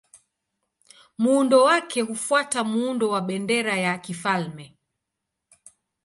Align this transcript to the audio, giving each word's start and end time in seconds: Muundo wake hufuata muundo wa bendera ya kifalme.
Muundo 1.17 1.63
wake 1.63 2.01
hufuata 2.01 2.63
muundo 2.63 3.09
wa 3.09 3.21
bendera 3.21 3.77
ya 3.77 3.97
kifalme. 3.97 4.77